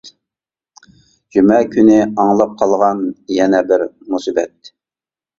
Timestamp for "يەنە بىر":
3.35-3.85